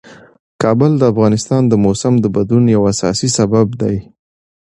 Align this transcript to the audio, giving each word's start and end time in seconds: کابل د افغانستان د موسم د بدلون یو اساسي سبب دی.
کابل 0.61 0.91
د 0.97 1.01
افغانستان 1.11 1.61
د 1.67 1.73
موسم 1.85 2.13
د 2.19 2.25
بدلون 2.35 2.65
یو 2.75 2.81
اساسي 2.91 3.29
سبب 3.37 3.67
دی. 3.81 3.97